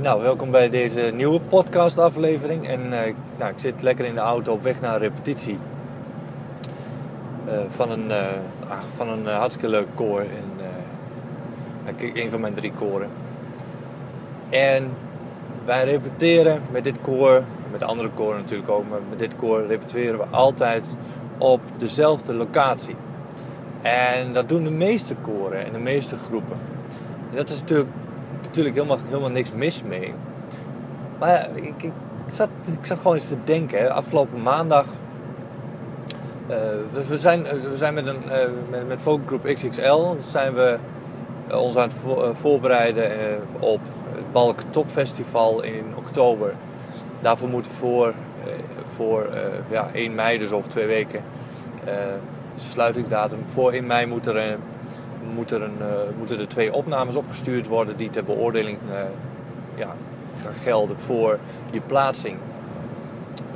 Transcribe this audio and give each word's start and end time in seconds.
Nou, 0.00 0.22
welkom 0.22 0.50
bij 0.50 0.70
deze 0.70 1.12
nieuwe 1.14 1.40
podcastaflevering. 1.40 2.68
En 2.68 2.80
uh, 2.80 2.98
nou, 3.38 3.52
ik 3.52 3.58
zit 3.58 3.82
lekker 3.82 4.04
in 4.04 4.14
de 4.14 4.20
auto 4.20 4.52
op 4.52 4.62
weg 4.62 4.80
naar 4.80 4.94
een 4.94 5.00
repetitie. 5.00 5.58
Uh, 7.46 7.52
van 7.68 7.90
een, 7.90 8.08
uh, 8.08 8.26
van 8.94 9.08
een 9.08 9.26
hartstikke 9.26 9.68
leuk 9.68 9.86
koor. 9.94 10.20
En, 10.20 10.66
een 12.14 12.30
van 12.30 12.40
mijn 12.40 12.54
drie 12.54 12.72
koren. 12.72 13.08
En 14.48 14.90
wij 15.64 15.84
repeteren 15.84 16.62
met 16.70 16.84
dit 16.84 17.00
koor, 17.00 17.42
met 17.70 17.82
andere 17.82 18.08
koren 18.08 18.40
natuurlijk 18.40 18.70
ook, 18.70 18.88
maar 18.90 19.00
met 19.08 19.18
dit 19.18 19.36
koor 19.36 19.66
repeteren 19.66 20.18
we 20.18 20.24
altijd 20.30 20.86
op 21.38 21.60
dezelfde 21.78 22.34
locatie. 22.34 22.96
En 23.82 24.32
dat 24.32 24.48
doen 24.48 24.64
de 24.64 24.70
meeste 24.70 25.14
koren 25.14 25.64
en 25.64 25.72
de 25.72 25.78
meeste 25.78 26.16
groepen. 26.16 26.56
En 27.30 27.36
dat 27.36 27.50
is 27.50 27.60
natuurlijk, 27.60 27.90
natuurlijk 28.42 28.74
helemaal, 28.74 28.98
helemaal 29.04 29.30
niks 29.30 29.52
mis 29.52 29.82
mee. 29.82 30.14
Maar 31.18 31.48
ik, 31.54 31.82
ik, 31.82 31.92
zat, 32.30 32.48
ik 32.80 32.86
zat 32.86 32.96
gewoon 32.96 33.14
eens 33.14 33.28
te 33.28 33.44
denken. 33.44 33.94
Afgelopen 33.94 34.42
maandag. 34.42 34.84
Uh, 36.50 36.56
we, 37.08 37.18
zijn, 37.18 37.42
we 37.42 37.76
zijn 37.76 37.94
met, 37.94 38.06
een, 38.06 38.22
uh, 38.26 38.86
met, 38.88 39.00
Focusgroep 39.00 39.44
XXL 39.54 40.14
zijn 40.30 40.54
we 40.54 40.78
ons 41.54 41.76
aan 41.76 41.88
het 41.88 42.38
voorbereiden 42.38 43.10
op 43.58 43.80
het 44.14 44.32
Balk 44.32 44.60
Top 44.70 44.90
Festival 44.90 45.62
in 45.62 45.84
oktober. 45.94 46.54
Daarvoor 47.20 47.48
moeten 47.48 47.70
we 47.70 47.76
voor, 47.76 48.14
voor 48.94 49.28
ja, 49.70 49.88
1 49.92 50.14
mei, 50.14 50.38
dus 50.38 50.52
over 50.52 50.70
twee 50.70 50.86
weken, 50.86 51.22
sluitingsdatum. 52.54 53.38
Voor 53.46 53.72
1 53.72 53.86
mei 53.86 54.06
moet 54.06 54.26
er, 54.26 54.36
een, 54.36 54.58
moet 55.34 55.50
er 55.50 55.62
een, 55.62 55.76
uh, 55.80 55.86
moeten 56.18 56.38
er 56.38 56.48
twee 56.48 56.72
opnames 56.72 57.16
opgestuurd 57.16 57.66
worden 57.66 57.96
die 57.96 58.10
ter 58.10 58.24
beoordeling 58.24 58.78
uh, 58.88 58.94
ja, 59.74 59.94
gaan 60.42 60.54
gelden 60.62 60.98
voor 60.98 61.38
je 61.72 61.80
plaatsing. 61.80 62.38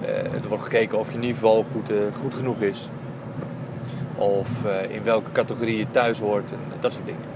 Uh, 0.02 0.08
er 0.08 0.48
wordt 0.48 0.62
gekeken 0.62 0.98
of 0.98 1.12
je 1.12 1.18
niveau 1.18 1.64
goed, 1.72 1.92
goed 2.20 2.34
genoeg 2.34 2.60
is. 2.60 2.88
Of 4.14 4.48
in 4.88 5.02
welke 5.02 5.32
categorie 5.32 5.78
je 5.78 5.90
thuis 5.90 6.18
hoort 6.18 6.52
en 6.52 6.58
dat 6.80 6.92
soort 6.92 7.06
dingen. 7.06 7.32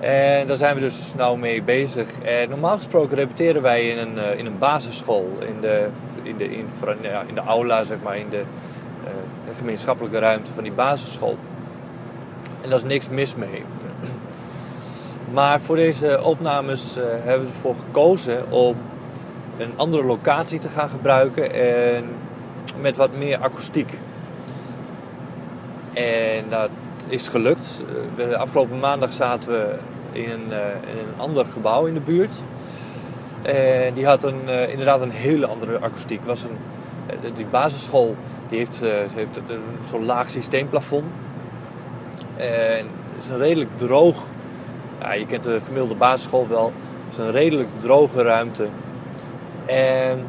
En 0.00 0.46
daar 0.46 0.56
zijn 0.56 0.74
we 0.74 0.80
dus 0.80 1.12
nou 1.16 1.38
mee 1.38 1.62
bezig. 1.62 2.20
En 2.22 2.48
normaal 2.48 2.76
gesproken 2.76 3.16
repeteren 3.16 3.62
wij 3.62 3.88
in 3.88 3.98
een, 3.98 4.38
in 4.38 4.46
een 4.46 4.58
basisschool. 4.58 5.28
In 5.40 5.60
de, 5.60 5.88
in, 6.22 6.36
de, 6.36 6.44
in, 6.44 6.66
in 7.26 7.34
de 7.34 7.40
aula, 7.40 7.84
zeg 7.84 7.98
maar, 8.02 8.16
in 8.16 8.28
de 8.28 8.42
gemeenschappelijke 9.56 10.18
ruimte 10.18 10.52
van 10.52 10.62
die 10.62 10.72
basisschool. 10.72 11.38
En 12.64 12.70
daar 12.70 12.78
is 12.78 12.84
niks 12.84 13.08
mis 13.08 13.34
mee. 13.34 13.62
Maar 15.32 15.60
voor 15.60 15.76
deze 15.76 16.22
opnames 16.22 16.96
uh, 16.96 17.04
hebben 17.04 17.46
we 17.46 17.52
ervoor 17.54 17.74
gekozen 17.86 18.52
om 18.52 18.76
een 19.58 19.72
andere 19.76 20.04
locatie 20.04 20.58
te 20.58 20.68
gaan 20.68 20.88
gebruiken 20.88 21.54
en 21.54 22.04
met 22.80 22.96
wat 22.96 23.16
meer 23.16 23.38
akoestiek. 23.38 23.98
En 25.92 26.44
dat 26.48 26.70
is 27.08 27.28
gelukt. 27.28 27.82
Uh, 28.16 28.34
afgelopen 28.34 28.78
maandag 28.78 29.12
zaten 29.12 29.50
we 29.50 29.74
in 30.12 30.30
een, 30.30 30.46
uh, 30.48 30.90
in 30.90 30.98
een 30.98 31.14
ander 31.16 31.46
gebouw 31.46 31.86
in 31.86 31.94
de 31.94 32.00
buurt. 32.00 32.34
En 33.42 33.94
die 33.94 34.06
had 34.06 34.22
een, 34.22 34.48
inderdaad 34.48 35.00
een 35.00 35.10
hele 35.10 35.46
andere 35.46 35.78
akoestiek. 35.78 36.24
Was 36.24 36.42
een, 36.42 36.56
die 37.36 37.46
basisschool 37.46 38.16
die 38.48 38.58
heeft, 38.58 38.80
heeft 39.14 39.40
zo'n 39.84 40.04
laag 40.04 40.30
systeemplafond. 40.30 41.04
En 42.36 42.86
het 43.14 43.24
is 43.24 43.28
een 43.28 43.38
redelijk 43.38 43.70
droog. 43.76 44.22
Ja, 45.00 45.12
je 45.12 45.26
kent 45.26 45.44
de 45.44 45.60
gemiddelde 45.64 45.94
basisschool 45.94 46.48
wel. 46.48 46.72
Het 47.04 47.18
is 47.18 47.24
een 47.24 47.32
redelijk 47.32 47.68
droge 47.78 48.22
ruimte. 48.22 48.68
En 49.66 50.24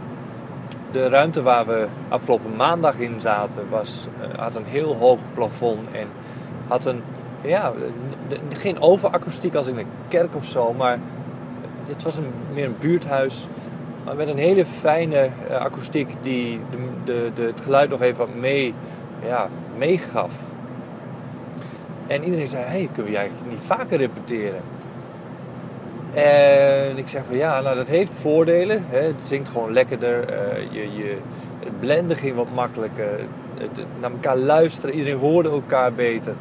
de 0.92 1.10
ruimte 1.10 1.42
waar 1.42 1.66
we 1.66 1.88
afgelopen 2.10 2.56
maandag 2.56 3.00
in 3.00 3.22
zaten 3.22 3.70
was, 3.70 4.08
uh, 4.20 4.40
had 4.40 4.56
een 4.56 4.66
heel 4.66 4.96
hoog 4.96 5.20
plafond 5.34 5.80
en 5.92 6.08
had 6.68 6.86
een, 6.86 7.02
ja, 7.42 7.74
geen 8.50 8.82
overakoestiek 8.82 9.56
als 9.56 9.68
in 9.68 9.78
een 9.78 9.88
kerk 10.08 10.36
of 10.36 10.46
zo, 10.46 10.74
maar 10.74 11.00
het 11.88 12.04
was 12.04 12.18
een, 12.18 12.32
meer 12.54 12.66
een 12.66 12.78
buurthuis 12.80 13.48
maar 14.06 14.16
met 14.16 14.28
een 14.28 14.38
hele 14.38 14.66
fijne 14.66 15.30
uh, 15.50 15.58
akoestiek 15.58 16.10
die 16.22 16.60
de, 16.70 16.78
de, 17.04 17.32
de, 17.36 17.42
het 17.42 17.62
geluid 17.62 17.90
nog 17.90 18.02
even 18.02 18.28
mee, 18.40 18.74
ja, 19.26 19.50
meegaf. 19.78 20.32
En 22.08 22.24
iedereen 22.24 22.48
zei, 22.48 22.64
hey, 22.64 22.90
kunnen 22.94 23.12
we 23.12 23.18
eigenlijk 23.18 23.50
niet 23.50 23.64
vaker 23.64 23.98
repeteren? 23.98 24.62
En 26.14 26.98
ik 26.98 27.08
zeg 27.08 27.24
van 27.26 27.36
ja, 27.36 27.62
nou 27.62 27.76
dat 27.76 27.88
heeft 27.88 28.14
voordelen. 28.14 28.86
Hè. 28.90 29.00
Het 29.00 29.16
zingt 29.24 29.50
gewoon 29.50 29.74
lekkerder. 29.74 30.34
Uh, 30.34 30.72
je, 30.72 30.96
je, 30.96 31.18
het 31.60 31.80
blenden 31.80 32.18
ging 32.18 32.36
wat 32.36 32.54
makkelijker. 32.54 33.20
Het, 33.60 33.86
naar 34.00 34.12
elkaar 34.12 34.38
luisteren. 34.38 34.96
Iedereen 34.96 35.20
hoorde 35.20 35.50
elkaar 35.50 35.94
beter. 35.94 36.34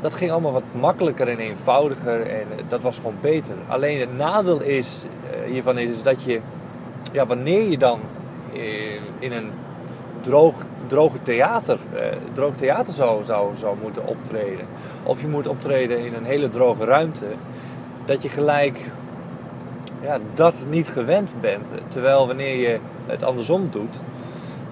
Dat 0.00 0.14
ging 0.14 0.30
allemaal 0.30 0.52
wat 0.52 0.62
makkelijker 0.72 1.28
en 1.28 1.38
eenvoudiger. 1.38 2.26
En 2.26 2.46
dat 2.68 2.82
was 2.82 2.96
gewoon 2.96 3.16
beter. 3.20 3.54
Alleen 3.68 4.00
het 4.00 4.16
nadeel 4.16 4.62
is, 4.62 5.04
uh, 5.04 5.52
hiervan 5.52 5.78
is 5.78 6.02
dat 6.02 6.22
je 6.22 6.40
ja, 7.12 7.26
wanneer 7.26 7.70
je 7.70 7.78
dan 7.78 8.00
in 9.18 9.32
een 9.32 9.50
droog, 10.20 10.54
droge 10.86 11.22
theater, 11.22 11.78
eh, 11.94 12.02
droog 12.32 12.54
theater 12.54 12.92
zou, 12.94 13.24
zou, 13.24 13.56
zou 13.56 13.76
moeten 13.82 14.06
optreden, 14.06 14.66
of 15.02 15.20
je 15.20 15.28
moet 15.28 15.48
optreden 15.48 15.98
in 15.98 16.14
een 16.14 16.24
hele 16.24 16.48
droge 16.48 16.84
ruimte, 16.84 17.26
dat 18.04 18.22
je 18.22 18.28
gelijk 18.28 18.90
ja, 20.00 20.18
dat 20.34 20.54
niet 20.68 20.88
gewend 20.88 21.40
bent. 21.40 21.66
Terwijl 21.88 22.26
wanneer 22.26 22.56
je 22.56 22.78
het 23.06 23.22
andersom 23.22 23.70
doet, 23.70 24.00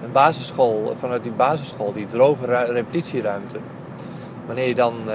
een 0.03 0.11
basisschool, 0.11 0.93
vanuit 0.99 1.23
die 1.23 1.31
basisschool, 1.31 1.93
die 1.93 2.05
droge 2.05 2.45
repetitieruimte, 2.45 3.57
wanneer 4.45 4.67
je 4.67 4.75
dan 4.75 4.93
uh, 5.07 5.13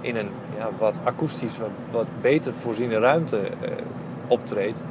in 0.00 0.16
een 0.16 0.28
ja, 0.58 0.68
wat 0.78 0.94
akoestisch, 1.04 1.58
wat, 1.90 2.06
beter 2.20 2.52
voorziene 2.60 2.98
ruimte 2.98 3.40
uh, 3.40 3.70
optreedt, 4.26 4.82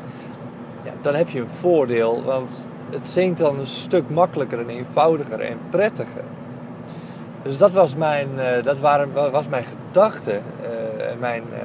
ja, 0.83 0.91
dan 1.01 1.15
heb 1.15 1.29
je 1.29 1.39
een 1.39 1.49
voordeel, 1.49 2.23
want 2.23 2.65
het 2.91 3.09
zingt 3.09 3.37
dan 3.37 3.59
een 3.59 3.65
stuk 3.65 4.09
makkelijker 4.09 4.59
en 4.59 4.69
eenvoudiger 4.69 5.39
en 5.39 5.57
prettiger. 5.69 6.23
Dus 7.43 7.57
dat 7.57 7.71
was 7.71 7.95
mijn, 7.95 8.27
uh, 8.35 8.63
dat 8.63 8.79
waren, 8.79 9.31
was 9.31 9.47
mijn 9.47 9.65
gedachte, 9.65 10.31
uh, 10.31 11.19
mijn, 11.19 11.43
uh, 11.51 11.57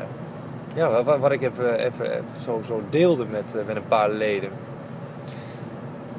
ja, 0.77 1.03
wat, 1.03 1.19
wat, 1.19 1.33
ik 1.33 1.43
even, 1.43 1.79
even, 1.79 2.11
even, 2.11 2.25
zo, 2.45 2.61
zo 2.67 2.83
deelde 2.91 3.25
met, 3.31 3.67
met 3.67 3.77
een 3.77 3.87
paar 3.89 4.11
leden. 4.11 4.51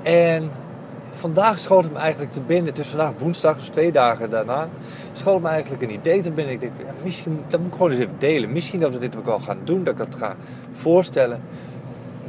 En 0.04 0.52
vandaag 1.12 1.60
schoot 1.60 1.84
het 1.84 1.94
me 1.94 2.00
eigenlijk 2.00 2.32
te 2.32 2.42
binnen, 2.42 2.74
is 2.74 2.88
vandaag 2.88 3.12
woensdag, 3.18 3.56
dus 3.56 3.68
twee 3.68 3.92
dagen 3.92 4.30
daarna, 4.30 4.68
schoot 5.12 5.42
me 5.42 5.48
eigenlijk 5.48 5.82
een 5.82 5.94
idee 5.94 6.22
te 6.22 6.32
binnen. 6.32 6.54
Ik 6.54 6.62
ja, 6.62 6.70
misschien, 7.04 7.44
dat 7.48 7.60
moet 7.60 7.70
ik 7.70 7.76
gewoon 7.76 7.92
eens 7.92 8.00
even 8.00 8.16
delen. 8.18 8.52
Misschien 8.52 8.80
dat 8.80 8.94
we 8.94 9.00
dit 9.00 9.18
ook 9.18 9.26
wel 9.26 9.40
gaan 9.40 9.60
doen, 9.64 9.84
dat 9.84 9.94
ik 9.94 10.00
dat 10.00 10.16
ga 10.16 10.36
voorstellen. 10.72 11.40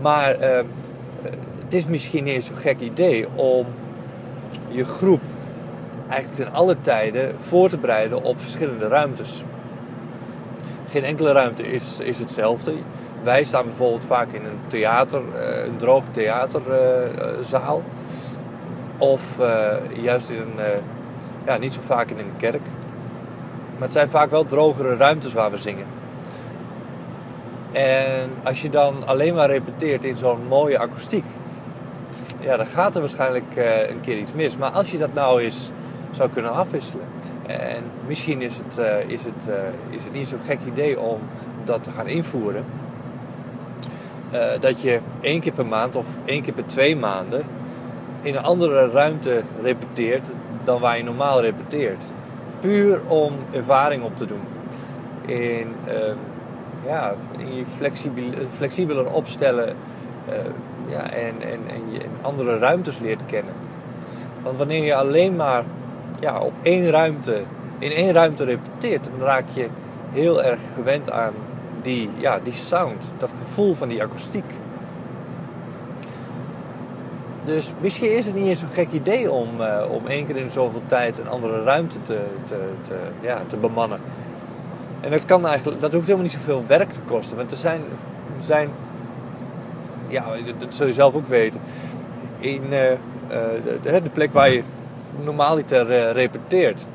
Maar 0.01 0.41
uh, 0.41 0.59
het 1.69 1.77
is 1.77 1.87
misschien 1.87 2.25
niet 2.25 2.45
zo'n 2.45 2.57
gek 2.57 2.81
idee 2.81 3.27
om 3.35 3.67
je 4.69 4.85
groep 4.85 5.21
eigenlijk 6.09 6.43
ten 6.43 6.53
alle 6.53 6.77
tijden 6.81 7.35
voor 7.41 7.69
te 7.69 7.79
bereiden 7.79 8.23
op 8.23 8.41
verschillende 8.41 8.89
ruimtes. 8.89 9.43
Geen 10.91 11.05
enkele 11.05 11.33
ruimte 11.33 11.63
is, 11.63 11.99
is 11.99 12.19
hetzelfde. 12.19 12.73
Wij 13.23 13.45
staan 13.45 13.65
bijvoorbeeld 13.65 14.05
vaak 14.05 14.33
in 14.33 14.45
een 14.45 14.59
theater, 14.67 15.21
uh, 15.35 15.65
een 15.65 15.77
droog 15.77 16.03
theaterzaal. 16.11 17.83
Uh, 17.87 19.03
of 19.03 19.39
uh, 19.41 19.73
juist 20.03 20.31
in 20.31 20.37
een, 20.37 20.81
ja, 21.47 21.57
niet 21.57 21.75
zo 21.75 21.81
vaak 21.85 22.11
in 22.11 22.19
een 22.19 22.37
kerk. 22.37 22.63
Maar 23.73 23.83
het 23.83 23.93
zijn 23.93 24.11
vaak 24.11 24.31
wel 24.31 24.47
drogere 24.47 24.97
ruimtes 24.97 25.33
waar 25.33 25.51
we 25.51 25.57
zingen. 25.57 25.87
En 27.73 28.31
als 28.43 28.63
je 28.63 28.71
dan 28.71 29.07
alleen 29.07 29.35
maar 29.35 29.51
repeteert 29.51 30.05
in 30.05 30.17
zo'n 30.17 30.47
mooie 30.49 30.79
akoestiek, 30.79 31.25
ja, 32.41 32.57
dan 32.57 32.67
gaat 32.67 32.95
er 32.95 33.01
waarschijnlijk 33.01 33.57
uh, 33.57 33.89
een 33.89 34.01
keer 34.01 34.19
iets 34.19 34.33
mis. 34.33 34.57
Maar 34.57 34.71
als 34.71 34.91
je 34.91 34.99
dat 34.99 35.15
nou 35.15 35.43
eens 35.43 35.71
zou 36.11 36.31
kunnen 36.31 36.53
afwisselen. 36.53 37.05
En 37.47 37.83
misschien 38.07 38.43
is 38.43 38.57
het, 38.57 38.79
uh, 38.79 39.11
is 39.11 39.25
het, 39.25 39.49
uh, 39.49 39.55
is 39.91 40.05
het 40.05 40.13
niet 40.13 40.29
zo'n 40.29 40.39
gek 40.47 40.59
idee 40.67 41.01
om 41.01 41.21
dat 41.65 41.83
te 41.83 41.91
gaan 41.91 42.07
invoeren. 42.07 42.65
dat 44.61 44.81
je 44.81 45.01
één 45.21 45.41
keer 45.41 45.53
per 45.53 45.67
maand 45.67 45.97
of 45.97 46.07
één 46.25 46.43
keer 46.43 46.53
per 46.53 46.67
twee 46.67 46.97
maanden 46.97 47.45
in 48.23 48.37
een 48.37 48.43
andere 48.43 48.91
ruimte 48.91 49.43
repeteert 49.63 50.27
dan 50.65 50.81
waar 50.81 50.97
je 50.97 51.05
normaal 51.05 51.41
repeteert. 51.41 52.05
Puur 52.61 53.01
om 53.07 53.33
ervaring 53.53 54.03
op 54.03 54.17
te 54.17 54.27
doen. 54.27 54.41
In 55.27 55.75
ehm, 55.87 56.17
ja, 56.87 57.15
je 57.39 57.65
flexibeler 58.57 59.13
opstellen 59.13 59.77
ja, 60.89 61.11
en, 61.11 61.35
en, 61.43 61.61
en 61.67 61.93
je 61.93 62.01
andere 62.23 62.59
ruimtes 62.59 62.99
leert 62.99 63.21
kennen. 63.27 63.55
Want 64.43 64.57
wanneer 64.57 64.85
je 64.85 64.95
alleen 64.95 65.37
maar 65.37 65.65
ja, 66.21 66.39
op 66.39 66.53
één 66.63 66.91
ruimte, 66.91 67.43
in 67.79 67.91
één 67.91 68.13
ruimte 68.13 68.45
repeteert, 68.45 69.05
dan 69.05 69.27
raak 69.27 69.45
je 69.53 69.69
heel 70.13 70.43
erg 70.43 70.61
gewend 70.75 71.11
aan 71.11 71.33
die, 71.83 72.11
ja, 72.17 72.39
die 72.43 72.53
sound, 72.53 73.13
dat 73.19 73.31
gevoel 73.39 73.75
van 73.75 73.89
die 73.89 74.03
akoestiek. 74.03 74.53
Dus 77.43 77.73
misschien 77.81 78.17
is 78.17 78.27
het 78.27 78.35
niet 78.35 78.47
eens 78.47 78.61
zo'n 78.61 78.69
gek 78.69 78.91
idee 78.93 79.31
om, 79.31 79.61
uh, 79.61 79.83
om 79.91 80.07
één 80.07 80.27
keer 80.27 80.37
in 80.37 80.51
zoveel 80.51 80.83
tijd 80.87 81.19
een 81.19 81.29
andere 81.29 81.63
ruimte 81.63 82.03
te, 82.03 82.19
te, 82.47 82.59
te, 82.87 82.95
ja, 83.21 83.41
te 83.47 83.57
bemannen. 83.57 84.01
En 85.01 85.11
dat, 85.11 85.25
kan 85.25 85.47
eigenlijk, 85.47 85.81
dat 85.81 85.93
hoeft 85.93 86.07
helemaal 86.07 86.27
niet 86.27 86.39
zoveel 86.39 86.65
werk 86.67 86.91
te 86.91 87.01
kosten. 87.01 87.37
Want 87.37 87.53
er 87.53 87.59
zijn, 87.59 87.81
zijn 88.41 88.69
ja, 90.09 90.25
dat 90.59 90.75
zul 90.75 90.87
je 90.87 90.93
zelf 90.93 91.15
ook 91.15 91.27
weten. 91.27 91.61
In 92.39 92.63
uh, 92.63 92.71
de, 93.83 94.01
de, 94.03 94.11
plek 94.13 94.33
waar 94.33 94.51
je 94.51 94.63
normaaliter 95.25 95.91
uh, 95.91 96.11
repeteert, 96.11 96.87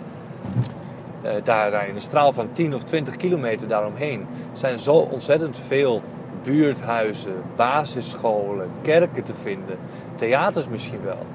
daar, 1.44 1.72
daar 1.72 1.88
in 1.88 1.96
een 1.96 2.02
straal 2.02 2.34
van 2.34 2.50
10 2.54 2.76
of 2.76 2.84
20 2.84 3.16
kilometer 3.16 3.68
daaromheen, 3.68 4.26
zijn 4.54 4.80
zo 4.80 4.94
ontzettend 4.94 5.58
veel 5.68 6.02
buurthuizen, 6.44 7.34
basisscholen, 7.56 8.70
kerken 8.82 9.24
te 9.24 9.34
vinden, 9.42 9.78
theaters 10.16 10.68
misschien 10.68 11.02
wel, 11.04 11.26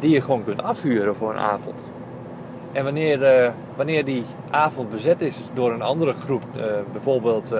die 0.00 0.10
je 0.10 0.20
gewoon 0.20 0.44
kunt 0.44 0.62
afhuren 0.62 1.16
voor 1.16 1.30
een 1.30 1.38
avond. 1.38 1.84
En 2.72 2.84
wanneer, 2.84 3.52
wanneer 3.76 4.04
die 4.04 4.24
avond 4.50 4.90
bezet 4.90 5.20
is 5.20 5.38
door 5.54 5.72
een 5.72 5.82
andere 5.82 6.12
groep, 6.12 6.44
bijvoorbeeld 6.92 7.52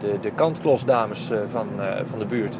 de, 0.00 0.20
de 0.20 0.30
kantklosdames 0.30 1.30
eh, 1.30 1.38
van, 1.46 1.68
eh, 1.78 2.04
van 2.04 2.18
de 2.18 2.26
buurt, 2.26 2.58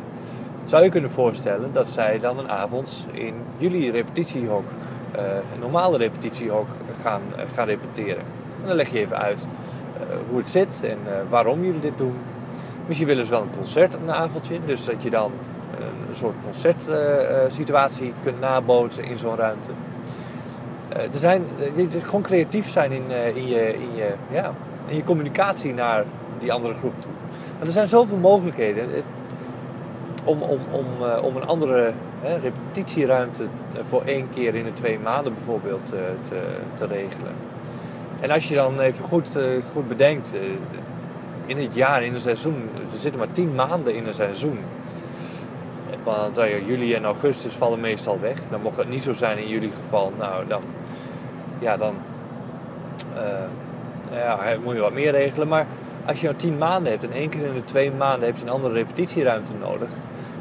zou 0.64 0.82
je 0.82 0.90
kunnen 0.90 1.10
voorstellen 1.10 1.72
dat 1.72 1.90
zij 1.90 2.18
dan 2.18 2.38
een 2.38 2.50
avond 2.50 3.06
in 3.12 3.34
jullie 3.56 3.90
repetitiehok, 3.90 4.64
uh, 5.16 5.22
een 5.54 5.60
normale 5.60 5.98
repetitiehok, 5.98 6.66
gaan, 7.02 7.20
gaan 7.54 7.66
repeteren. 7.66 8.22
En 8.60 8.66
dan 8.66 8.76
leg 8.76 8.90
je 8.90 8.98
even 8.98 9.16
uit 9.16 9.46
hoe 10.28 10.38
het 10.38 10.50
zit 10.50 10.80
en 10.82 10.98
waarom 11.28 11.64
jullie 11.64 11.80
dit 11.80 11.98
doen. 11.98 12.14
Misschien 12.86 13.08
willen 13.08 13.24
ze 13.24 13.30
wel 13.30 13.42
een 13.42 13.56
concert 13.56 13.94
een 13.94 14.10
avondje, 14.10 14.58
dus 14.66 14.84
dat 14.84 15.02
je 15.02 15.10
dan 15.10 15.32
een 16.08 16.14
soort 16.14 16.34
concertsituatie 16.44 18.12
kunt 18.22 18.40
nabootsen 18.40 19.04
in 19.04 19.18
zo'n 19.18 19.36
ruimte. 19.36 19.70
er 20.88 21.18
zijn, 21.18 21.44
gewoon 22.02 22.22
creatief 22.22 22.68
zijn 22.68 22.92
in, 22.92 23.10
in, 23.34 23.46
je, 23.46 23.74
in, 23.74 23.96
je, 23.96 24.14
ja, 24.30 24.52
in 24.88 24.96
je 24.96 25.04
communicatie 25.04 25.74
naar 25.74 26.04
die 26.38 26.52
andere 26.52 26.74
groep 26.74 26.94
toe. 27.00 27.10
Maar 27.58 27.66
er 27.66 27.72
zijn 27.72 27.88
zoveel 27.88 28.16
mogelijkheden 28.16 28.88
om, 30.26 30.42
om, 30.42 30.60
om, 30.70 30.86
eh, 31.00 31.22
om 31.22 31.36
een 31.36 31.46
andere 31.46 31.92
hè, 32.20 32.36
repetitieruimte 32.36 33.42
voor 33.88 34.02
één 34.02 34.28
keer 34.34 34.54
in 34.54 34.64
de 34.64 34.72
twee 34.72 34.98
maanden 34.98 35.34
bijvoorbeeld 35.34 35.86
te, 35.86 35.96
eh, 35.96 36.28
te, 36.28 36.40
te 36.74 36.86
regelen. 36.86 37.32
En 38.20 38.30
als 38.30 38.48
je 38.48 38.54
dan 38.54 38.80
even 38.80 39.04
goed, 39.04 39.36
eh, 39.36 39.44
goed 39.72 39.88
bedenkt, 39.88 40.32
in 41.46 41.58
het 41.58 41.74
jaar, 41.74 42.02
in 42.02 42.14
een 42.14 42.20
seizoen, 42.20 42.68
er 42.92 42.98
zitten 42.98 43.18
maar 43.18 43.32
tien 43.32 43.54
maanden 43.54 43.94
in 43.94 44.06
een 44.06 44.14
seizoen. 44.14 44.58
Want 46.04 46.36
juli 46.66 46.94
en 46.94 47.04
augustus 47.04 47.52
vallen 47.52 47.80
meestal 47.80 48.20
weg. 48.20 48.38
Dan 48.50 48.60
mocht 48.60 48.76
dat 48.76 48.88
niet 48.88 49.02
zo 49.02 49.12
zijn 49.12 49.38
in 49.38 49.48
jullie 49.48 49.70
geval. 49.82 50.12
Nou, 50.18 50.46
dan, 50.46 50.62
ja, 51.58 51.76
dan 51.76 51.94
ja, 54.12 54.38
moet 54.64 54.74
je 54.74 54.80
wat 54.80 54.92
meer 54.92 55.10
regelen. 55.10 55.48
Maar 55.48 55.66
als 56.06 56.20
je 56.20 56.26
nou 56.26 56.38
tien 56.38 56.58
maanden 56.58 56.92
hebt 56.92 57.04
en 57.04 57.12
één 57.12 57.28
keer 57.28 57.46
in 57.46 57.54
de 57.54 57.64
twee 57.64 57.92
maanden 57.92 58.28
heb 58.28 58.36
je 58.36 58.42
een 58.42 58.48
andere 58.48 58.74
repetitieruimte 58.74 59.52
nodig, 59.60 59.88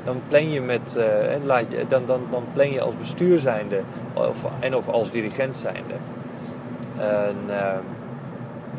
dan 0.04 0.22
plan 0.28 0.52
je 0.52 0.62
met, 0.62 0.98
uh, 0.98 1.06
dan, 1.88 2.06
dan, 2.06 2.22
dan 2.32 2.44
plan 2.54 2.72
je 2.72 2.82
als 2.82 2.98
bestuur 2.98 3.40
zijnde 3.40 3.82
of, 4.14 4.46
en 4.60 4.76
of 4.76 4.88
als 4.88 5.12
dirigent 5.12 5.58
zijnde 5.58 5.94
een, 7.00 7.48
uh, 7.48 7.74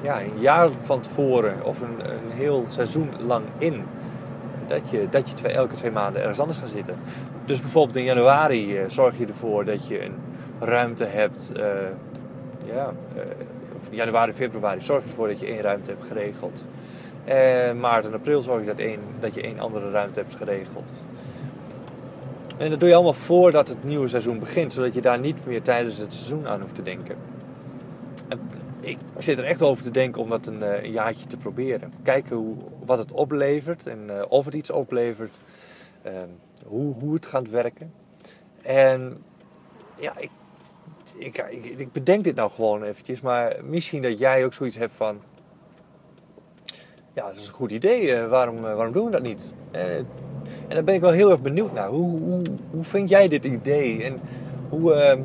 ja, 0.03 0.21
een 0.21 0.39
jaar 0.39 0.69
van 0.83 1.01
tevoren 1.01 1.65
of 1.65 1.81
een, 1.81 2.11
een 2.11 2.31
heel 2.31 2.65
seizoen 2.69 3.11
lang 3.27 3.45
in 3.59 3.85
dat 4.67 4.81
je, 4.91 5.07
dat 5.11 5.29
je 5.29 5.35
twee, 5.35 5.53
elke 5.53 5.75
twee 5.75 5.91
maanden 5.91 6.21
ergens 6.21 6.41
anders 6.41 6.59
gaat 6.59 6.69
zitten. 6.69 6.95
Dus 7.45 7.61
bijvoorbeeld 7.61 7.97
in 7.97 8.05
januari 8.05 8.79
uh, 8.79 8.85
zorg 8.89 9.19
je 9.19 9.27
ervoor 9.27 9.65
dat 9.65 9.89
je 9.89 10.05
een 10.05 10.15
ruimte 10.61 11.05
hebt. 11.05 11.53
Ja, 12.65 12.93
januari, 13.91 14.33
februari 14.33 14.81
zorg 14.81 15.03
je 15.03 15.09
ervoor 15.09 15.29
dat 15.29 15.41
je 15.41 15.47
één 15.47 15.61
ruimte 15.61 15.91
hebt 15.91 16.05
geregeld. 16.05 16.65
En 17.25 17.81
maart 17.81 18.05
en 18.05 18.15
april 18.15 18.43
zorg 18.43 18.61
je 18.61 18.67
dat, 18.67 18.79
één, 18.79 19.01
dat 19.21 19.35
je 19.35 19.43
één 19.43 19.59
andere 19.59 19.91
ruimte 19.91 20.21
hebt 20.21 20.35
geregeld. 20.35 20.93
En 22.57 22.71
dat 22.71 22.81
doe 22.81 22.89
je 22.89 22.95
allemaal 22.95 23.13
voordat 23.13 23.69
het 23.69 23.85
nieuwe 23.85 24.09
seizoen 24.09 24.39
begint, 24.39 24.73
zodat 24.73 24.95
je 24.95 25.01
daar 25.01 25.19
niet 25.19 25.47
meer 25.47 25.63
tijdens 25.63 25.97
het 25.97 26.15
seizoen 26.15 26.47
aan 26.47 26.61
hoeft 26.61 26.75
te 26.75 26.83
denken. 26.83 27.17
En 28.29 28.41
ik 28.81 28.99
zit 29.19 29.39
er 29.39 29.45
echt 29.45 29.63
over 29.63 29.85
te 29.85 29.91
denken 29.91 30.23
om 30.23 30.29
dat 30.29 30.47
een, 30.47 30.63
eh, 30.63 30.83
een 30.83 30.93
jaartje 30.93 31.27
te 31.27 31.37
proberen. 31.37 31.93
Kijken 32.03 32.37
hoe, 32.37 32.57
wat 32.85 32.99
het 32.99 33.13
oplevert 33.13 33.87
en 33.87 34.07
uh, 34.11 34.23
of 34.29 34.45
het 34.45 34.55
iets 34.55 34.71
oplevert. 34.71 35.37
Hoe, 36.67 36.95
hoe 37.01 37.15
het 37.15 37.27
gaat 37.27 37.51
werken. 37.51 37.93
En 38.63 39.23
ja, 39.97 40.13
ik, 40.19 40.31
ik, 41.19 41.47
ik, 41.51 41.65
ik 41.65 41.93
bedenk 41.93 42.25
dit 42.25 42.35
nou 42.35 42.51
gewoon 42.51 42.83
eventjes. 42.83 43.21
Maar 43.21 43.57
misschien 43.65 44.03
dat 44.03 44.19
jij 44.19 44.45
ook 44.45 44.53
zoiets 44.53 44.77
hebt 44.77 44.93
van 44.95 45.21
ja, 47.17 47.27
dat 47.27 47.37
is 47.37 47.49
een 47.49 47.55
goed 47.55 47.71
idee. 47.71 48.13
Eh, 48.15 48.29
waarom, 48.29 48.57
eh, 48.57 48.63
waarom 48.63 48.93
doen 48.93 49.05
we 49.05 49.11
dat 49.11 49.23
niet? 49.23 49.55
Eh, 49.71 49.97
en 49.97 50.07
daar 50.69 50.85
ben 50.85 50.95
ik 50.95 51.01
wel 51.01 51.11
heel 51.11 51.31
erg 51.31 51.43
benieuwd 51.43 51.73
naar. 51.73 51.89
Hoe, 51.89 52.21
hoe, 52.21 52.43
hoe 52.71 52.85
vind 52.85 53.11
jij 53.11 53.29
dit 53.29 53.45
idee? 53.45 54.03
En 54.03 54.17
hoe, 54.69 54.95
ehm, 54.95 55.21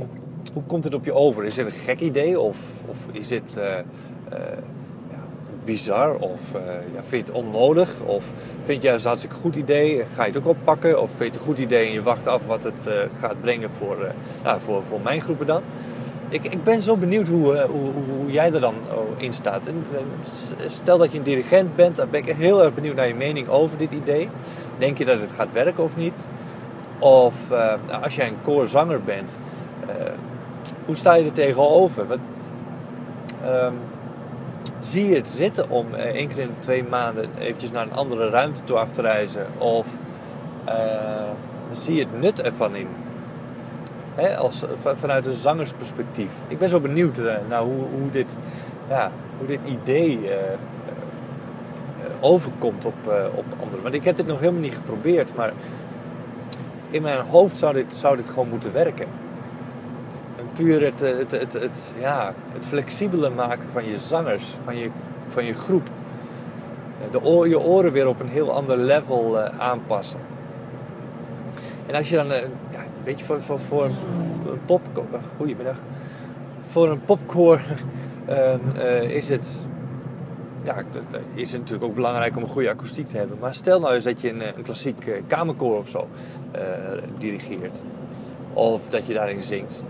hoe 0.54 0.64
komt 0.64 0.84
het 0.84 0.94
op 0.94 1.06
je 1.06 1.14
over? 1.14 1.46
Is 1.46 1.58
het 1.58 1.66
een 1.66 1.72
gek 1.72 2.00
idee? 2.00 2.40
Of, 2.40 2.58
of 2.86 3.08
is 3.12 3.28
dit 3.28 3.58
bizar? 5.64 6.16
Of 6.16 6.40
ja, 6.94 7.04
vind 7.08 7.28
je 7.28 7.34
het 7.34 7.44
onnodig? 7.44 7.90
Of 8.06 8.26
vind 8.64 8.82
je 8.82 8.90
het 8.90 9.02
een 9.02 9.08
hartstikke 9.08 9.36
goed 9.36 9.56
idee? 9.56 10.06
Ga 10.16 10.26
je 10.26 10.32
het 10.32 10.38
ook 10.38 10.48
oppakken? 10.48 11.02
Of 11.02 11.10
vind 11.10 11.20
je 11.20 11.26
het 11.26 11.36
een 11.36 11.42
goed 11.42 11.60
idee 11.60 11.88
en 11.88 11.94
je 11.94 12.04
wacht 12.04 12.28
af 12.28 12.46
wat 12.46 12.64
het 12.64 12.90
gaat 13.20 13.42
brengen 13.42 13.72
voor, 13.72 13.98
nou, 14.44 14.60
voor, 14.62 14.84
voor 14.84 15.00
mijn 15.02 15.22
groepen 15.22 15.46
dan? 15.46 15.62
ik, 16.32 16.46
ik 16.46 16.64
ben 16.64 16.82
zo 16.82 16.98
benieuwd 16.98 17.28
hoe, 17.28 17.56
eh, 17.56 17.70
hoe, 17.70 17.92
hoe 18.18 18.32
jij 18.32 18.54
er 18.54 18.60
dan 18.60 18.76
oh, 18.94 19.22
in 19.22 19.34
staat. 19.34 19.68
En, 19.68 19.86
stel 20.68 20.98
dat 20.98 21.12
je 21.12 21.18
een 21.18 21.24
dirigent 21.24 21.76
bent, 21.76 21.96
dan 21.96 22.10
ben 22.10 22.20
ik 22.20 22.36
heel 22.36 22.64
erg 22.64 22.74
benieuwd 22.74 22.96
naar 22.96 23.08
je 23.08 23.16
mening 23.16 23.48
over 23.48 23.78
dit 23.78 23.92
idee. 23.92 24.30
Denk 24.78 24.98
je 24.98 25.06
dat 25.06 25.20
het 25.20 25.32
gaat 25.32 25.52
werken 25.52 25.84
of 25.84 25.96
niet? 25.96 26.18
Of 27.00 27.36
uh, 27.52 27.74
als 28.02 28.16
jij 28.16 28.28
een 28.28 28.42
koorzanger 28.44 29.02
bent, 29.02 29.40
uh, 29.88 30.12
hoe 30.86 30.96
sta 30.96 31.14
je 31.14 31.26
er 31.26 31.32
tegenover? 31.32 32.08
Wat, 32.08 32.18
um, 33.46 33.74
zie 34.80 35.08
je 35.08 35.16
het 35.16 35.30
zitten 35.30 35.70
om 35.70 35.88
uh, 35.94 36.00
één 36.00 36.28
keer 36.28 36.40
in 36.40 36.56
twee 36.60 36.84
maanden 36.84 37.26
eventjes 37.40 37.72
naar 37.72 37.84
een 37.84 37.94
andere 37.94 38.30
ruimte 38.30 38.64
toe 38.64 38.78
af 38.78 38.92
te 38.92 39.02
reizen? 39.02 39.46
Of 39.58 39.88
zie 41.72 41.96
je 41.96 42.02
het 42.02 42.22
nut 42.22 42.42
ervan 42.42 42.76
in? 42.76 42.88
Hè, 44.16 44.38
als, 44.38 44.64
vanuit 44.98 45.28
een 45.28 45.34
zangersperspectief. 45.34 46.32
Ik 46.48 46.58
ben 46.58 46.70
zo 46.70 46.80
benieuwd 46.80 47.18
uh, 47.18 47.34
naar 47.50 47.62
hoe, 47.62 47.84
hoe, 48.00 48.10
dit, 48.12 48.32
ja, 48.90 49.12
hoe 49.38 49.48
dit 49.48 49.60
idee 49.66 50.20
overkomt 52.20 52.86
op, 52.86 53.08
op 53.36 53.46
anderen. 53.60 53.82
Want 53.82 53.94
ik 53.94 54.04
heb 54.04 54.16
dit 54.16 54.28
nog 54.28 54.40
helemaal 54.40 54.62
niet 54.62 54.76
geprobeerd, 54.76 55.36
maar 55.36 55.54
in 56.90 57.02
mijn 57.02 57.26
hoofd 57.26 57.58
zou 57.58 57.74
dit, 57.74 57.96
zou 57.96 58.16
dit 58.16 58.30
gewoon 58.30 58.50
moeten 58.50 58.74
werken. 58.74 59.08
En 60.62 60.68
puur 60.68 60.84
het, 60.84 61.00
het, 61.00 61.32
het, 61.32 61.54
het, 61.54 61.94
ja, 62.00 62.34
het 62.54 62.66
flexibele 62.66 63.30
maken 63.30 63.70
van 63.72 63.86
je 63.86 64.00
zangers, 64.00 64.56
van 64.64 64.78
je, 64.78 64.90
van 65.28 65.46
je 65.46 65.54
groep. 65.54 65.90
De 67.12 67.24
oor, 67.24 67.48
je 67.48 67.60
oren 67.60 67.92
weer 67.92 68.08
op 68.08 68.20
een 68.20 68.30
heel 68.30 68.52
ander 68.52 68.78
level 68.78 69.40
aanpassen. 69.40 70.20
En 71.88 71.96
als 71.96 72.10
je 72.10 72.16
dan 72.16 72.28
weet 73.04 73.20
je, 73.20 73.26
voor, 73.26 73.42
voor, 73.42 73.60
voor 73.60 73.86
een 73.86 74.60
pop... 74.66 74.82
Goedemiddag. 75.38 75.76
Voor 76.68 76.90
een 76.90 77.02
popcore 77.02 77.60
uh, 78.30 79.02
is 79.02 79.30
het... 79.30 79.66
Ja, 80.64 80.84
is 81.34 81.52
het 81.52 81.60
natuurlijk 81.60 81.90
ook 81.90 81.96
belangrijk 81.96 82.36
om 82.36 82.44
een 82.44 82.50
goede 82.50 82.70
akoestiek 82.70 83.08
te 83.08 83.18
hebben. 83.18 83.38
Maar 83.40 83.54
stel 83.54 83.80
nou 83.80 83.94
eens 83.94 84.04
dat 84.04 84.22
je 84.22 84.30
een, 84.30 84.42
een 84.58 84.64
klassiek 84.64 85.22
kamerkoor 85.28 85.78
of 85.78 85.90
zo 85.90 86.08
dirigeert. 87.18 87.82
Of 88.54 88.82
dat 88.90 89.08
je 89.08 89.14
daarin 89.14 89.44
zingt. 89.44 89.82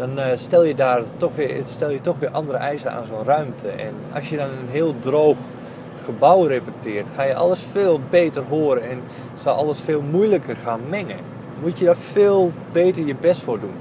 Dan 0.00 0.38
stel, 0.38 0.64
je 0.64 0.74
daar 0.74 1.02
toch 1.16 1.34
weer, 1.34 1.62
stel 1.64 1.90
je 1.90 2.00
toch 2.00 2.18
weer 2.18 2.30
andere 2.30 2.58
eisen 2.58 2.92
aan 2.92 3.06
zo'n 3.06 3.24
ruimte. 3.24 3.68
En 3.68 3.94
als 4.14 4.28
je 4.28 4.36
dan 4.36 4.48
een 4.48 4.70
heel 4.70 4.94
droog 4.98 5.38
gebouw 6.04 6.42
repeteert, 6.42 7.06
ga 7.14 7.22
je 7.22 7.34
alles 7.34 7.60
veel 7.70 8.00
beter 8.10 8.42
horen 8.48 8.90
en 8.90 9.02
zal 9.34 9.54
alles 9.54 9.80
veel 9.80 10.02
moeilijker 10.02 10.56
gaan 10.56 10.80
mengen 10.88 11.18
moet 11.60 11.78
je 11.78 11.84
daar 11.84 11.96
veel 11.96 12.52
beter 12.72 13.06
je 13.06 13.14
best 13.14 13.40
voor 13.40 13.60
doen. 13.60 13.74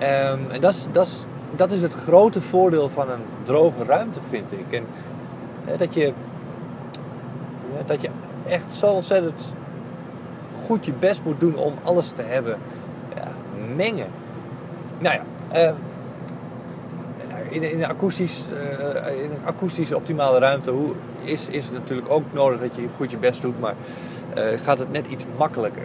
Um, 0.00 0.50
en 0.50 0.60
dat 0.60 0.72
is, 0.72 0.86
dat, 0.92 1.26
dat 1.56 1.70
is 1.70 1.82
het 1.82 1.94
grote 1.94 2.40
voordeel 2.40 2.88
van 2.88 3.10
een 3.10 3.22
droge 3.42 3.84
ruimte, 3.84 4.18
vind 4.28 4.52
ik. 4.52 4.72
En 4.72 4.86
dat, 5.76 5.94
je, 5.94 6.12
dat 7.86 8.00
je 8.00 8.08
echt 8.46 8.72
zo 8.72 8.86
ontzettend 8.86 9.54
goed 10.66 10.86
je 10.86 10.92
best 10.92 11.24
moet 11.24 11.40
doen 11.40 11.56
om 11.56 11.74
alles 11.82 12.08
te 12.10 12.22
hebben 12.22 12.58
ja, 13.14 13.28
mengen. 13.76 14.08
Nou 14.98 15.14
ja, 15.14 15.22
uh, 15.68 15.74
in, 17.50 17.62
in, 17.62 17.82
een 17.82 17.88
akoestisch, 17.88 18.44
uh, 18.52 19.24
in 19.24 19.30
een 19.30 19.44
akoestisch 19.44 19.92
optimale 19.92 20.38
ruimte 20.38 20.74
is, 21.22 21.48
is 21.48 21.64
het 21.64 21.74
natuurlijk 21.74 22.10
ook 22.10 22.32
nodig 22.32 22.60
dat 22.60 22.76
je 22.76 22.86
goed 22.96 23.10
je 23.10 23.16
best 23.16 23.42
doet, 23.42 23.60
maar 23.60 23.74
uh, 24.38 24.60
gaat 24.60 24.78
het 24.78 24.92
net 24.92 25.06
iets 25.06 25.24
makkelijker. 25.36 25.82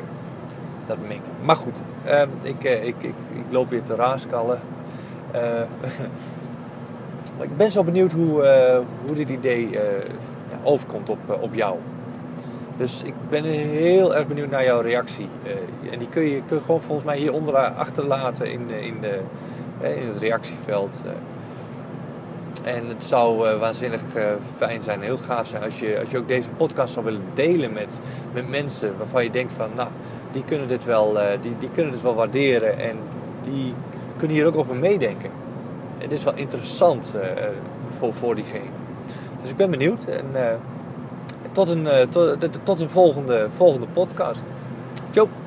dat 0.88 0.98
mengen. 1.08 1.24
Maar 1.44 1.56
goed, 1.56 1.82
ehm, 2.06 2.30
ik, 2.42 2.64
ik, 2.64 2.84
ik, 2.84 2.96
ik, 3.02 3.14
loop 3.50 3.70
weer 3.70 3.84
te 3.84 3.96
raaskallen. 3.96 4.60
ik 7.42 7.58
ben 7.58 7.72
zo 7.72 7.84
benieuwd 7.84 8.12
hoe, 8.12 8.42
hoe 9.08 9.16
dit 9.16 9.30
idee 9.30 9.80
overkomt 10.64 11.10
op, 11.10 11.38
op 11.42 11.54
jou. 11.54 11.78
Dus 12.78 13.04
ik 13.04 13.14
ben 13.30 13.44
heel 13.44 14.16
erg 14.16 14.28
benieuwd 14.28 14.50
naar 14.50 14.64
jouw 14.64 14.82
reactie. 14.82 15.28
en 15.92 16.00
die 16.00 16.08
kun 16.08 16.24
je, 16.24 16.42
kun 16.48 16.58
je 16.58 16.64
gewoon 16.64 16.82
volgens 16.82 17.08
mij 17.08 17.18
hieronder 17.18 17.56
achterlaten 17.56 18.52
in, 18.52 18.70
in, 18.70 19.02
de, 19.02 19.20
in 19.82 20.08
het 20.08 20.18
reactieveld. 20.18 21.02
En 22.64 22.88
het 22.88 23.04
zou 23.04 23.58
waanzinnig 23.58 24.02
fijn 24.58 24.82
zijn, 24.82 25.02
heel 25.02 25.18
gaaf 25.18 25.48
zijn 25.48 25.64
als 25.64 25.80
je, 25.80 26.00
als 26.00 26.12
je 26.12 26.18
ook 26.18 26.28
deze 26.28 26.50
podcast 26.50 26.94
zou 26.94 27.06
willen 27.06 27.22
delen 27.34 27.74
met, 27.74 28.00
met 28.34 28.50
mensen 28.50 28.98
waarvan 28.98 29.24
je 29.24 29.30
denkt 29.30 29.54
van, 29.54 29.70
nou, 29.76 29.90
die 30.32 30.44
kunnen 30.44 30.68
dit 30.68 30.86
wel, 30.86 31.18
die, 31.42 31.58
die 31.60 31.70
kunnen 31.74 31.92
dit 31.92 32.02
wel 32.02 32.16
waarderen 32.16 32.80
en 32.80 32.98
die 33.44 33.74
kunnen 34.18 34.38
hier 34.38 34.48
ook 34.48 34.58
over 34.58 34.76
meedenken. 34.76 35.30
En 35.98 36.10
dit 36.10 36.18
is 36.18 36.24
wel 36.24 36.36
interessant 36.36 37.16
voor, 37.88 38.14
voor 38.14 38.36
diegene. 38.36 38.70
Dus 39.42 39.50
ik 39.50 39.56
ben 39.56 39.72
benieuwd 39.72 40.06
en 40.06 40.26
tot 41.54 41.70
een, 41.70 42.10
tot, 42.10 42.48
tot 42.64 42.80
een 42.80 42.90
volgende, 42.90 43.48
volgende 43.56 43.88
podcast. 43.94 44.44
Ciao! 45.12 45.43